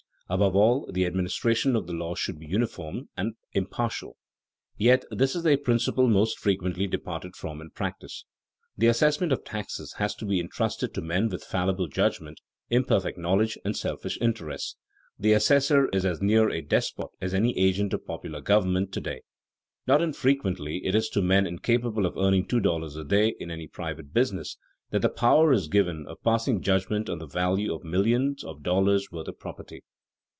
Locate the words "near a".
16.21-16.61